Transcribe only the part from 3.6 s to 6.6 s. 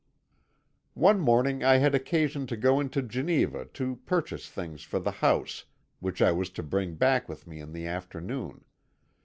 to purchase things for the house, which I was